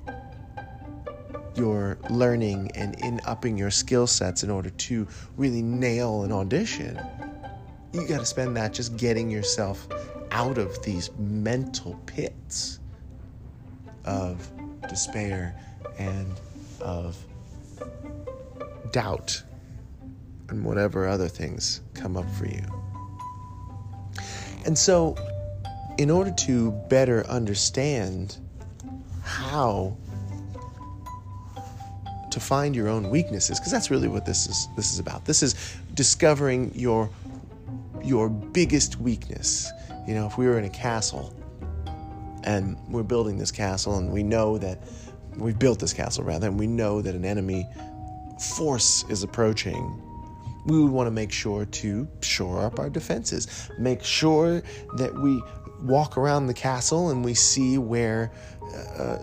your 1.56 1.98
learning 2.10 2.70
and 2.76 3.00
in 3.02 3.20
upping 3.26 3.58
your 3.58 3.72
skill 3.72 4.06
sets 4.06 4.44
in 4.44 4.50
order 4.50 4.70
to 4.70 5.08
really 5.38 5.62
nail 5.62 6.24
an 6.24 6.32
audition. 6.32 7.00
You 7.94 8.06
got 8.08 8.20
to 8.20 8.26
spend 8.26 8.58
that 8.58 8.74
just 8.74 8.98
getting 8.98 9.30
yourself 9.30 9.88
out 10.32 10.58
of 10.58 10.82
these 10.84 11.12
mental 11.18 12.00
pits 12.06 12.80
of 14.04 14.52
despair 14.90 15.56
and 15.98 16.28
of 16.86 17.18
doubt 18.92 19.42
and 20.50 20.64
whatever 20.64 21.08
other 21.08 21.28
things 21.28 21.82
come 21.96 22.16
up 22.16 22.30
for 22.36 22.46
you. 22.46 22.64
And 24.66 24.78
so, 24.78 25.18
in 25.98 26.10
order 26.10 26.32
to 26.32 26.72
better 26.90 27.26
understand 27.28 28.38
how 29.24 29.98
to 32.30 32.40
find 32.40 32.76
your 32.76 32.88
own 32.88 33.10
weaknesses, 33.10 33.60
because 33.60 33.72
that's 33.72 33.90
really 33.90 34.08
what 34.08 34.26
this 34.26 34.48
is 34.48 34.68
this 34.76 34.94
is 34.94 35.00
about. 35.00 35.26
This 35.26 35.42
is 35.42 35.56
discovering 35.94 36.72
your 36.76 37.10
your 38.04 38.30
biggest 38.30 39.00
weakness. 39.00 39.72
You 40.08 40.14
know, 40.14 40.28
if 40.28 40.38
we 40.38 40.46
were 40.46 40.60
in 40.60 40.66
a 40.66 40.70
castle 40.70 41.34
and 42.44 42.78
we're 42.90 43.04
building 43.04 43.40
this 43.40 43.52
castle 43.52 43.98
and 43.98 44.12
we 44.12 44.22
know 44.22 44.60
that 44.60 44.80
we've 45.38 45.58
built 45.60 45.80
this 45.80 45.94
castle 45.94 46.24
rather, 46.24 46.48
and 46.48 46.60
we 46.60 46.68
know 46.68 47.02
that 47.02 47.16
an 47.16 47.26
enemy 47.26 47.68
force 48.40 49.06
is 49.10 49.24
approaching, 49.24 50.02
we 50.66 50.82
would 50.82 50.92
want 50.92 51.08
to 51.08 51.12
make 51.12 51.32
sure 51.32 51.66
to 51.66 52.08
shore 52.22 52.66
up 52.66 52.80
our 52.80 52.90
defenses. 52.90 53.70
Make 53.78 54.04
sure 54.04 54.64
that 54.98 55.14
we 55.14 55.42
walk 55.82 56.18
around 56.18 56.48
the 56.48 56.54
castle 56.54 57.10
and 57.10 57.24
we 57.24 57.34
see 57.34 57.78
where 57.78 58.32
uh, 58.98 59.18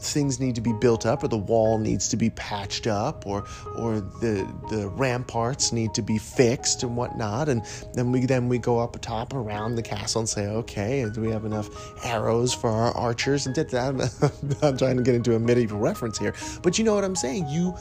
things 0.00 0.38
need 0.38 0.54
to 0.54 0.60
be 0.60 0.72
built 0.72 1.06
up 1.06 1.22
or 1.22 1.28
the 1.28 1.36
wall 1.36 1.78
needs 1.78 2.08
to 2.08 2.16
be 2.16 2.30
patched 2.30 2.86
up 2.86 3.26
or 3.26 3.44
or 3.76 4.00
the 4.00 4.46
the 4.70 4.88
ramparts 4.88 5.72
need 5.72 5.92
to 5.94 6.02
be 6.02 6.18
fixed 6.18 6.82
and 6.82 6.96
whatnot. 6.96 7.48
And 7.48 7.62
then 7.94 8.12
we 8.12 8.24
then 8.26 8.48
we 8.48 8.58
go 8.58 8.78
up 8.78 8.98
top 9.00 9.34
around 9.34 9.74
the 9.74 9.82
castle 9.82 10.20
and 10.20 10.28
say 10.28 10.46
okay 10.46 11.08
do 11.12 11.20
we 11.20 11.30
have 11.30 11.44
enough 11.44 11.68
arrows 12.04 12.54
for 12.54 12.70
our 12.70 12.96
archers? 12.96 13.46
And 13.46 13.54
that 13.54 14.58
I'm 14.62 14.76
trying 14.76 14.96
to 14.96 15.02
get 15.02 15.14
into 15.14 15.34
a 15.34 15.38
medieval 15.38 15.78
reference 15.78 16.18
here. 16.18 16.34
But 16.62 16.78
you 16.78 16.84
know 16.84 16.94
what 16.94 17.04
I'm 17.04 17.16
saying? 17.16 17.48
You 17.48 17.74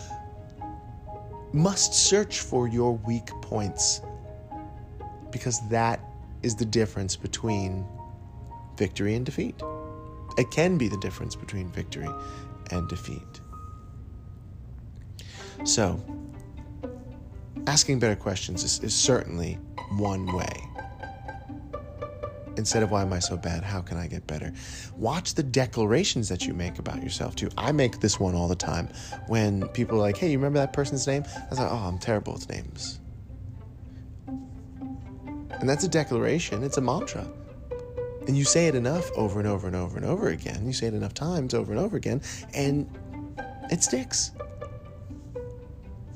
must 1.54 1.94
search 1.94 2.40
for 2.40 2.68
your 2.68 2.94
weak 3.06 3.28
points 3.42 4.02
because 5.32 5.68
that 5.70 6.00
is 6.44 6.56
the 6.56 6.66
difference 6.66 7.16
between 7.16 7.86
victory 8.78 9.16
and 9.16 9.26
defeat. 9.26 9.62
It 10.38 10.52
can 10.52 10.78
be 10.78 10.88
the 10.88 10.98
difference 10.98 11.36
between 11.36 11.70
victory 11.70 12.10
and 12.72 12.88
defeat. 12.88 13.42
So, 15.64 16.04
asking 17.66 18.00
better 18.00 18.16
questions 18.16 18.64
is, 18.64 18.80
is 18.84 18.96
certainly 18.96 19.56
one 19.98 20.26
way. 20.36 20.68
Instead 22.58 22.82
of 22.82 22.90
why 22.90 23.04
am 23.04 23.14
I 23.14 23.20
so 23.20 23.38
bad? 23.38 23.64
How 23.64 23.82
can 23.82 23.98
I 23.98 24.08
get 24.08 24.26
better? 24.26 24.52
Watch 24.96 25.36
the 25.36 25.44
declarations 25.44 26.28
that 26.30 26.48
you 26.48 26.54
make 26.54 26.80
about 26.80 27.04
yourself 27.04 27.36
too. 27.36 27.50
I 27.56 27.72
make 27.72 28.00
this 28.00 28.20
one 28.20 28.34
all 28.34 28.48
the 28.48 28.56
time 28.56 28.90
when 29.28 29.68
people 29.70 29.98
are 29.98 30.02
like, 30.02 30.18
hey, 30.18 30.32
you 30.32 30.38
remember 30.38 30.60
that 30.60 30.74
person's 30.74 31.06
name? 31.06 31.24
I 31.36 31.50
was 31.50 31.60
like, 31.60 31.72
oh, 31.72 31.76
I'm 31.76 32.00
terrible 32.00 32.34
with 32.34 32.50
names. 32.50 33.00
And 35.60 35.68
that's 35.68 35.84
a 35.84 35.88
declaration, 35.88 36.64
it's 36.64 36.78
a 36.78 36.82
mantra. 36.82 37.28
And 38.28 38.38
you 38.38 38.44
say 38.44 38.68
it 38.68 38.76
enough 38.76 39.10
over 39.16 39.40
and 39.40 39.48
over 39.48 39.68
and 39.68 39.76
over 39.76 39.98
and 39.98 40.06
over 40.06 40.30
again. 40.30 40.66
You 40.66 40.74
say 40.74 40.88
it 40.88 40.94
enough 40.94 41.14
times 41.14 41.54
over 41.54 41.72
and 41.72 41.80
over 41.80 41.96
again, 41.96 42.22
and 42.54 42.90
it 43.72 43.82
sticks. 43.84 44.32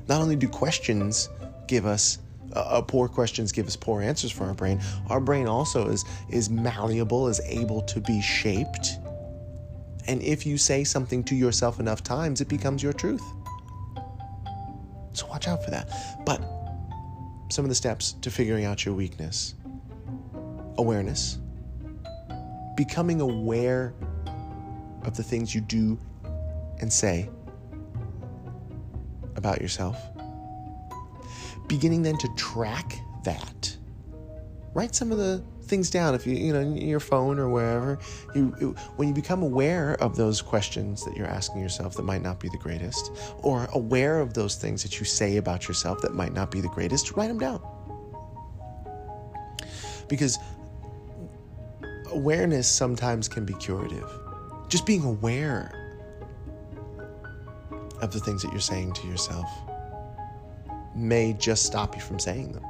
Not 0.08 0.20
only 0.20 0.36
do 0.36 0.48
questions 0.48 1.28
give 1.66 1.86
us 1.86 2.18
uh, 2.54 2.82
poor 2.82 3.08
questions 3.08 3.50
give 3.50 3.66
us 3.66 3.76
poor 3.76 4.02
answers 4.02 4.30
for 4.30 4.44
our 4.44 4.54
brain. 4.54 4.80
Our 5.08 5.20
brain 5.20 5.46
also 5.46 5.88
is 5.88 6.04
is 6.28 6.50
malleable, 6.50 7.28
is 7.28 7.40
able 7.46 7.82
to 7.82 8.00
be 8.00 8.20
shaped. 8.20 8.90
And 10.06 10.20
if 10.22 10.44
you 10.44 10.58
say 10.58 10.84
something 10.84 11.22
to 11.24 11.34
yourself 11.34 11.80
enough 11.80 12.02
times, 12.02 12.40
it 12.40 12.48
becomes 12.48 12.82
your 12.82 12.92
truth. 12.92 13.22
So 15.12 15.26
watch 15.28 15.46
out 15.46 15.64
for 15.64 15.70
that. 15.70 15.88
But 16.26 16.42
some 17.50 17.64
of 17.64 17.68
the 17.68 17.74
steps 17.74 18.12
to 18.22 18.30
figuring 18.30 18.64
out 18.64 18.84
your 18.84 18.94
weakness 18.94 19.54
awareness, 20.78 21.38
becoming 22.76 23.20
aware 23.20 23.94
of 25.04 25.16
the 25.16 25.22
things 25.22 25.54
you 25.54 25.60
do 25.60 25.98
and 26.80 26.92
say 26.92 27.28
about 29.36 29.60
yourself, 29.60 29.96
beginning 31.66 32.02
then 32.02 32.16
to 32.18 32.28
track 32.36 32.98
that. 33.24 33.76
Write 34.74 34.94
some 34.94 35.12
of 35.12 35.18
the 35.18 35.42
things 35.62 35.90
down 35.90 36.14
if 36.14 36.26
you 36.26 36.34
you 36.34 36.52
know 36.52 36.74
your 36.74 37.00
phone 37.00 37.38
or 37.38 37.48
wherever. 37.48 37.98
You 38.34 38.74
when 38.96 39.08
you 39.08 39.14
become 39.14 39.42
aware 39.42 39.94
of 40.00 40.16
those 40.16 40.42
questions 40.42 41.04
that 41.04 41.16
you're 41.16 41.26
asking 41.26 41.60
yourself 41.60 41.94
that 41.94 42.02
might 42.02 42.22
not 42.22 42.40
be 42.40 42.48
the 42.48 42.58
greatest 42.58 43.10
or 43.38 43.68
aware 43.72 44.20
of 44.20 44.34
those 44.34 44.56
things 44.56 44.82
that 44.82 44.98
you 44.98 45.04
say 45.04 45.36
about 45.36 45.68
yourself 45.68 46.00
that 46.02 46.14
might 46.14 46.32
not 46.32 46.50
be 46.50 46.60
the 46.60 46.68
greatest 46.68 47.12
write 47.16 47.28
them 47.28 47.38
down. 47.38 47.60
Because 50.08 50.38
awareness 52.22 52.68
sometimes 52.68 53.28
can 53.28 53.44
be 53.44 53.54
curative 53.54 54.10
just 54.68 54.86
being 54.86 55.04
aware 55.04 55.70
of 58.00 58.12
the 58.12 58.20
things 58.20 58.42
that 58.42 58.50
you're 58.52 58.60
saying 58.60 58.92
to 58.92 59.06
yourself 59.06 59.48
may 60.94 61.32
just 61.34 61.64
stop 61.64 61.94
you 61.94 62.00
from 62.00 62.18
saying 62.18 62.52
them 62.52 62.64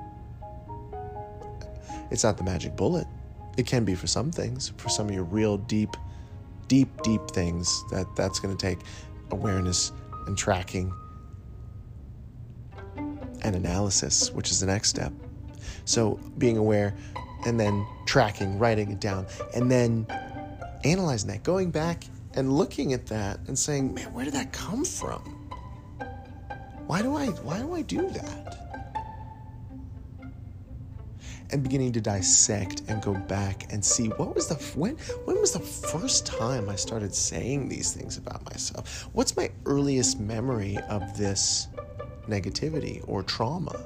it's 2.13 2.25
not 2.25 2.37
the 2.37 2.45
magic 2.45 2.77
bullet. 2.77 3.07
It 3.57 3.67
can 3.67 3.87
be 3.87 3.95
for 3.95 4.07
some 4.07 4.31
things, 4.31 4.71
for 4.77 4.91
some 4.91 5.09
of 5.09 5.15
your 5.15 5.25
real 5.25 5.57
deep, 5.57 5.97
deep, 6.69 6.89
deep 7.03 7.23
things 7.31 7.83
that 7.91 8.07
that's 8.15 8.39
going 8.39 8.55
to 8.55 8.67
take 8.67 8.81
awareness 9.31 9.93
and 10.27 10.37
tracking 10.37 10.93
and 13.41 13.57
analysis, 13.57 14.31
which 14.31 14.51
is 14.51 14.61
the 14.61 14.67
next 14.67 14.91
step. 14.91 15.11
So 15.87 16.21
being 16.37 16.59
aware 16.59 16.95
and 17.45 17.59
then 17.59 17.87
tracking, 18.07 18.59
writing 18.59 18.91
it 18.91 19.01
down, 19.01 19.27
and 19.55 19.71
then 19.71 20.07
analyzing 20.85 21.31
that, 21.31 21.43
going 21.43 21.71
back 21.71 22.05
and 22.35 22.53
looking 22.53 22.93
at 22.93 23.07
that 23.07 23.41
and 23.47 23.59
saying, 23.59 23.95
"Man, 23.95 24.13
where 24.13 24.25
did 24.25 24.35
that 24.35 24.53
come 24.53 24.85
from? 24.85 25.23
Why 26.87 27.03
do 27.03 27.17
I 27.17 27.27
why 27.29 27.59
do 27.59 27.75
I 27.75 27.83
do 27.83 28.09
that?" 28.11 28.63
and 31.53 31.63
beginning 31.63 31.93
to 31.93 32.01
dissect 32.01 32.83
and 32.89 33.03
go 33.03 33.15
back 33.15 33.71
and 33.71 33.85
see 33.85 34.09
what 34.09 34.35
was 34.35 34.49
the 34.49 34.55
when 34.79 34.97
when 35.25 35.39
was 35.39 35.53
the 35.53 35.61
first 35.61 36.27
time 36.27 36.69
I 36.69 36.77
started 36.77 37.15
saying 37.15 37.69
these 37.69 37.93
things 37.93 38.17
about 38.17 38.45
myself? 38.51 39.09
What's 39.13 39.37
my 39.37 39.51
earliest 39.67 40.19
memory 40.19 40.79
of 40.89 41.17
this 41.17 41.69
negativity 42.27 43.05
or 43.07 43.23
trauma? 43.23 43.79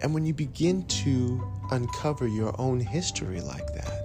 And 0.00 0.14
when 0.14 0.24
you 0.24 0.34
begin 0.34 0.84
to 0.84 1.42
uncover 1.70 2.26
your 2.28 2.54
own 2.60 2.80
history 2.80 3.40
like 3.40 3.72
that, 3.74 3.98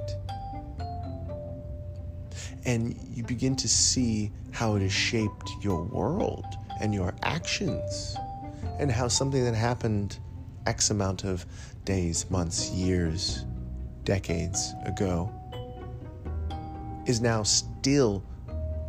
and 2.65 2.97
you 3.03 3.23
begin 3.23 3.55
to 3.57 3.67
see 3.67 4.31
how 4.51 4.75
it 4.75 4.81
has 4.81 4.93
shaped 4.93 5.51
your 5.61 5.83
world 5.83 6.45
and 6.79 6.93
your 6.93 7.13
actions 7.23 8.15
and 8.79 8.91
how 8.91 9.07
something 9.07 9.43
that 9.43 9.55
happened 9.55 10.19
X 10.65 10.89
amount 10.89 11.25
of 11.25 11.45
days, 11.85 12.29
months, 12.29 12.71
years, 12.71 13.45
decades 14.03 14.73
ago 14.85 15.31
is 17.05 17.19
now 17.21 17.43
still 17.43 18.23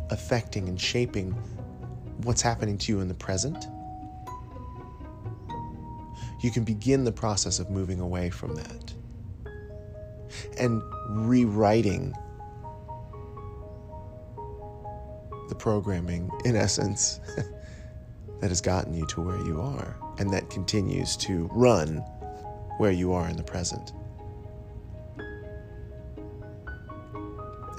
affecting 0.09 0.69
and 0.69 0.79
shaping 0.79 1.31
what's 2.23 2.41
happening 2.41 2.77
to 2.77 2.91
you 2.93 3.01
in 3.01 3.07
the 3.07 3.13
present, 3.13 3.67
you 6.45 6.51
can 6.51 6.63
begin 6.63 7.03
the 7.03 7.11
process 7.11 7.57
of 7.57 7.71
moving 7.71 7.99
away 7.99 8.29
from 8.29 8.53
that 8.55 8.93
and 10.59 10.81
rewriting 11.09 12.13
the 15.49 15.55
programming, 15.55 16.29
in 16.45 16.55
essence. 16.55 17.19
that 18.41 18.49
has 18.49 18.61
gotten 18.61 18.93
you 18.93 19.05
to 19.07 19.21
where 19.21 19.39
you 19.45 19.59
are 19.59 19.97
and 20.19 20.31
that 20.31 20.49
continues 20.49 21.15
to 21.17 21.49
run 21.53 21.97
where 22.77 22.91
you 22.91 23.13
are 23.13 23.27
in 23.27 23.37
the 23.37 23.43
present. 23.43 23.93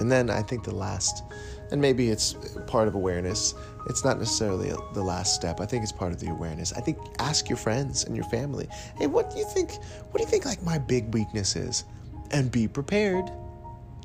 And 0.07 0.11
then 0.13 0.29
I 0.29 0.41
think 0.41 0.63
the 0.63 0.73
last, 0.73 1.25
and 1.69 1.81
maybe 1.81 2.07
it's 2.09 2.33
part 2.65 2.87
of 2.87 2.95
awareness, 2.95 3.53
it's 3.87 4.05
not 4.05 4.17
necessarily 4.17 4.69
the 4.93 5.03
last 5.03 5.35
step. 5.35 5.59
I 5.59 5.65
think 5.65 5.83
it's 5.83 5.91
part 5.91 6.13
of 6.13 6.19
the 6.21 6.29
awareness. 6.29 6.71
I 6.71 6.79
think 6.79 6.97
ask 7.19 7.49
your 7.49 7.57
friends 7.57 8.05
and 8.05 8.15
your 8.15 8.23
family, 8.23 8.69
hey, 8.95 9.07
what 9.07 9.29
do 9.31 9.37
you 9.37 9.43
think? 9.43 9.73
What 9.73 10.13
do 10.15 10.21
you 10.21 10.29
think 10.29 10.45
like 10.45 10.63
my 10.63 10.77
big 10.77 11.13
weakness 11.13 11.57
is? 11.57 11.83
And 12.31 12.49
be 12.49 12.69
prepared 12.69 13.29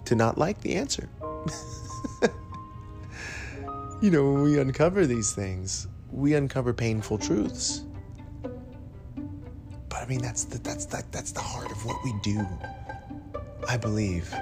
to 0.06 0.16
not 0.16 0.38
like 0.38 0.60
the 0.62 0.74
answer. 0.74 1.08
you 4.02 4.10
know, 4.10 4.32
when 4.32 4.42
we 4.42 4.58
uncover 4.58 5.06
these 5.06 5.32
things, 5.32 5.86
we 6.10 6.34
uncover 6.34 6.72
painful 6.72 7.18
truths. 7.18 7.84
But 9.88 9.98
I 10.02 10.06
mean, 10.06 10.20
that's 10.20 10.42
the, 10.42 10.58
that's 10.58 10.86
that, 10.86 11.12
that's 11.12 11.30
the 11.30 11.38
heart 11.38 11.70
of 11.70 11.86
what 11.86 12.02
we 12.02 12.12
do. 12.24 12.44
I 13.68 13.76
believe. 13.76 14.34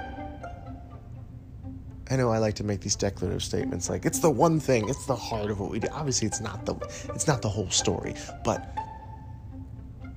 I 2.11 2.17
know 2.17 2.29
I 2.29 2.39
like 2.39 2.55
to 2.55 2.65
make 2.65 2.81
these 2.81 2.97
declarative 2.97 3.41
statements 3.41 3.89
like 3.89 4.05
it's 4.05 4.19
the 4.19 4.29
one 4.29 4.59
thing, 4.59 4.89
it's 4.89 5.05
the 5.05 5.15
heart 5.15 5.49
of 5.49 5.61
what 5.61 5.71
we 5.71 5.79
do. 5.79 5.87
Obviously, 5.93 6.27
it's 6.27 6.41
not 6.41 6.65
the 6.65 6.75
it's 7.15 7.25
not 7.25 7.41
the 7.41 7.47
whole 7.47 7.69
story, 7.69 8.15
but 8.43 8.77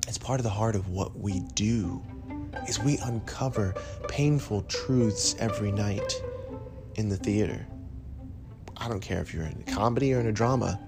it's 0.08 0.18
part 0.18 0.40
of 0.40 0.44
the 0.44 0.50
heart 0.50 0.74
of 0.74 0.88
what 0.88 1.16
we 1.16 1.38
do. 1.54 2.02
Is 2.68 2.80
we 2.80 2.98
uncover 2.98 3.74
painful 4.08 4.62
truths 4.62 5.36
every 5.38 5.70
night 5.70 6.20
in 6.96 7.08
the 7.08 7.16
theater. 7.16 7.64
I 8.76 8.88
don't 8.88 9.00
care 9.00 9.20
if 9.20 9.32
you're 9.32 9.44
in 9.44 9.64
a 9.66 9.70
comedy 9.70 10.12
or 10.14 10.20
in 10.20 10.26
a 10.26 10.32
drama 10.32 10.80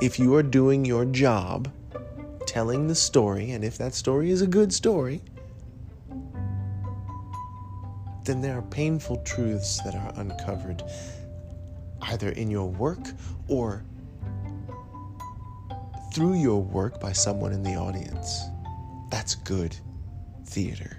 if 0.00 0.18
you 0.18 0.34
are 0.34 0.42
doing 0.42 0.84
your 0.84 1.04
job, 1.04 1.70
telling 2.46 2.88
the 2.88 2.94
story, 2.94 3.50
and 3.50 3.62
if 3.62 3.76
that 3.78 3.94
story 3.94 4.30
is 4.30 4.40
a 4.40 4.46
good 4.46 4.72
story, 4.72 5.20
then 8.24 8.40
there 8.40 8.56
are 8.58 8.62
painful 8.62 9.18
truths 9.18 9.80
that 9.82 9.94
are 9.94 10.12
uncovered 10.16 10.82
either 12.02 12.30
in 12.30 12.50
your 12.50 12.68
work 12.68 13.00
or 13.48 13.84
through 16.12 16.34
your 16.34 16.62
work 16.62 17.00
by 17.00 17.12
someone 17.12 17.52
in 17.52 17.62
the 17.62 17.74
audience. 17.74 18.42
That's 19.10 19.34
good 19.34 19.76
theater. 20.46 20.96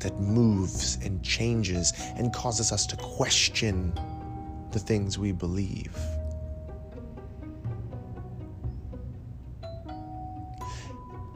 that 0.00 0.18
moves 0.20 0.98
and 1.02 1.22
changes 1.22 1.92
and 2.16 2.32
causes 2.32 2.72
us 2.72 2.86
to 2.86 2.96
question 2.96 3.92
the 4.72 4.78
things 4.78 5.18
we 5.18 5.32
believe. 5.32 5.96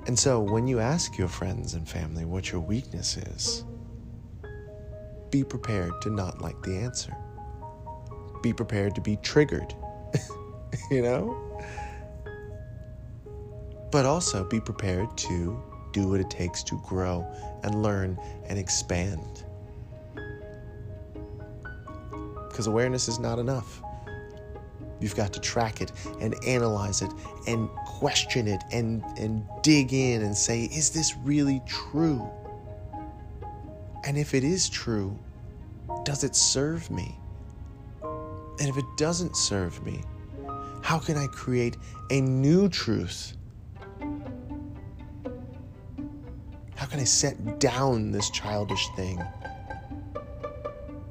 And 0.07 0.19
so, 0.19 0.41
when 0.41 0.67
you 0.67 0.81
ask 0.81 1.17
your 1.19 1.29
friends 1.29 1.75
and 1.75 1.89
family 1.89 2.25
what 2.25 2.51
your 2.51 2.61
weakness 2.61 3.17
is, 3.17 3.65
be 5.31 5.45
prepared 5.45 5.93
to 6.03 6.11
not 6.11 6.41
like 6.41 6.61
the 6.63 6.77
answer. 6.77 7.17
Be 8.43 8.53
prepared 8.53 8.95
to 8.95 9.01
be 9.01 9.17
triggered, 9.17 9.75
you 10.91 11.03
know? 11.03 11.37
But 13.91 14.07
also 14.07 14.45
be 14.45 14.61
prepared 14.61 15.17
to 15.19 15.63
do 15.93 16.09
what 16.09 16.21
it 16.21 16.31
takes 16.31 16.63
to 16.65 16.81
grow 16.87 17.27
and 17.63 17.83
learn 17.83 18.19
and 18.47 18.59
expand. 18.59 19.45
Because 22.49 22.67
awareness 22.67 23.09
is 23.09 23.19
not 23.19 23.39
enough. 23.39 23.83
You've 25.01 25.17
got 25.17 25.33
to 25.33 25.41
track 25.41 25.81
it 25.81 25.93
and 26.21 26.35
analyze 26.47 27.03
it 27.03 27.11
and 27.47 27.69
question 27.87 28.47
it 28.47 28.63
and, 28.71 29.03
and 29.19 29.45
dig 29.63 29.93
in 29.93 30.23
and 30.23 30.37
say, 30.37 30.65
is 30.65 30.91
this 30.91 31.17
really 31.25 31.63
true? 31.67 32.29
And 34.05 34.17
if 34.17 34.35
it 34.35 34.45
is 34.45 34.69
true, 34.69 35.19
does 36.05 36.25
it 36.25 36.35
serve 36.35 36.91
me? 36.91 37.19
And 38.03 38.69
if 38.69 38.77
it 38.77 38.85
doesn't 38.97 39.37
serve 39.37 39.85
me, 39.85 40.03
how 40.83 40.99
can 40.99 41.17
I 41.17 41.27
create 41.29 41.77
a 42.11 42.21
new 42.21 42.69
truth? 42.69 43.37
How 46.75 46.87
can 46.87 47.01
I 47.01 47.05
set 47.05 47.61
down 47.61 48.11
this 48.11 48.31
childish 48.31 48.89
thing 48.97 49.23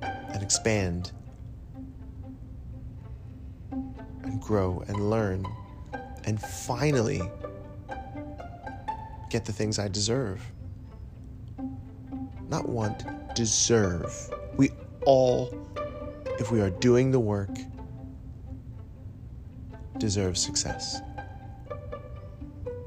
and 0.02 0.42
expand 0.44 1.12
and 4.24 4.42
grow 4.42 4.84
and 4.88 5.10
learn 5.10 5.46
and 6.26 6.42
finally 6.42 7.22
get 9.30 9.46
the 9.46 9.54
things 9.54 9.78
I 9.80 9.88
deserve? 9.88 10.42
Not 12.50 12.68
want, 12.68 13.06
deserve. 13.36 14.12
We 14.58 14.72
all, 15.06 15.54
if 16.40 16.52
we 16.52 16.62
are 16.62 16.72
doing 16.72 17.12
the 17.12 17.20
work, 17.20 17.56
deserve 20.00 20.36
success. 20.38 21.00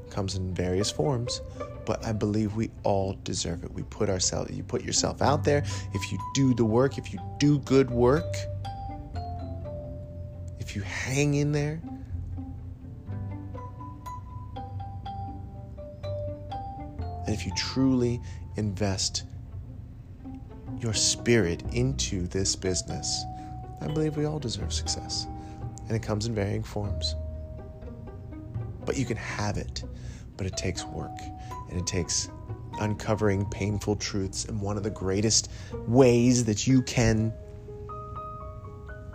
Comes 0.09 0.35
in 0.35 0.53
various 0.53 0.91
forms, 0.91 1.41
but 1.85 2.05
I 2.05 2.11
believe 2.11 2.55
we 2.55 2.71
all 2.83 3.17
deserve 3.23 3.63
it. 3.63 3.71
We 3.71 3.83
put 3.83 4.09
ourselves, 4.09 4.51
you 4.51 4.63
put 4.63 4.83
yourself 4.83 5.21
out 5.21 5.45
there. 5.45 5.63
If 5.93 6.11
you 6.11 6.19
do 6.33 6.53
the 6.53 6.65
work, 6.65 6.97
if 6.97 7.13
you 7.13 7.19
do 7.39 7.59
good 7.59 7.89
work, 7.89 8.35
if 10.59 10.75
you 10.75 10.81
hang 10.81 11.35
in 11.35 11.53
there, 11.53 11.79
and 17.25 17.29
if 17.29 17.45
you 17.45 17.53
truly 17.55 18.21
invest 18.57 19.23
your 20.83 20.93
spirit 20.93 21.63
into 21.71 22.27
this 22.27 22.55
business, 22.55 23.23
I 23.81 23.87
believe 23.87 24.17
we 24.17 24.25
all 24.25 24.39
deserve 24.39 24.73
success. 24.73 25.27
And 25.87 25.91
it 25.95 26.03
comes 26.03 26.25
in 26.25 26.35
varying 26.35 26.63
forms. 26.63 27.15
But 28.85 28.97
you 28.97 29.05
can 29.05 29.17
have 29.17 29.57
it, 29.57 29.83
but 30.37 30.45
it 30.45 30.57
takes 30.57 30.83
work 30.85 31.17
and 31.69 31.79
it 31.79 31.87
takes 31.87 32.29
uncovering 32.79 33.45
painful 33.45 33.95
truths. 33.95 34.45
And 34.45 34.61
one 34.61 34.77
of 34.77 34.83
the 34.83 34.89
greatest 34.89 35.49
ways 35.87 36.43
that 36.45 36.67
you 36.67 36.81
can 36.83 37.33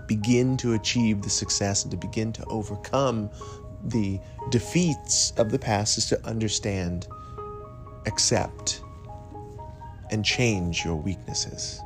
begin 0.07 0.57
to 0.57 0.73
achieve 0.73 1.23
the 1.23 1.31
success 1.31 1.85
and 1.85 1.91
to 1.91 1.97
begin 1.97 2.33
to 2.33 2.45
overcome 2.47 3.31
the 3.85 4.19
defeats 4.51 5.33
of 5.37 5.51
the 5.51 5.59
past 5.59 5.99
is 5.99 6.07
to 6.07 6.27
understand, 6.27 7.07
accept, 8.07 8.83
and 10.11 10.25
change 10.25 10.85
your 10.85 10.97
weaknesses 10.97 11.81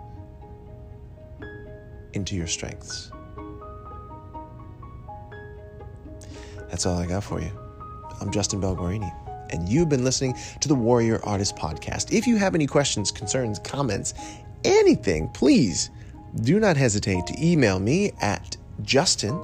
into 2.12 2.36
your 2.36 2.46
strengths. 2.46 3.10
That's 6.68 6.86
all 6.86 6.98
I 6.98 7.06
got 7.06 7.24
for 7.24 7.40
you. 7.40 7.50
I'm 8.20 8.30
Justin 8.30 8.60
Belguarini, 8.60 9.10
and 9.50 9.68
you've 9.68 9.88
been 9.88 10.04
listening 10.04 10.36
to 10.60 10.68
the 10.68 10.74
Warrior 10.74 11.20
Artist 11.24 11.56
Podcast. 11.56 12.12
If 12.12 12.26
you 12.26 12.36
have 12.36 12.54
any 12.54 12.66
questions, 12.66 13.10
concerns, 13.10 13.58
comments, 13.58 14.14
anything, 14.64 15.28
please 15.30 15.90
do 16.42 16.60
not 16.60 16.76
hesitate 16.76 17.26
to 17.26 17.34
email 17.44 17.78
me 17.78 18.12
at 18.20 18.56
justin 18.82 19.40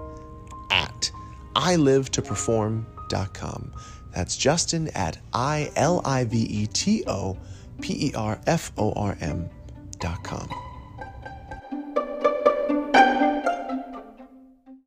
at 0.70 1.10
ilivetoperform.com. 1.54 3.72
That's 4.14 4.36
Justin 4.36 4.88
at 4.94 5.18
I 5.32 5.70
L 5.76 6.02
I 6.04 6.24
V 6.24 6.38
E 6.38 6.66
T 6.66 7.04
O 7.06 7.38
P 7.80 8.08
E 8.08 8.12
R 8.14 8.38
F 8.46 8.72
O 8.76 8.92
R 8.92 9.16
M 9.20 9.48
dot 9.98 10.22
com. 10.22 10.67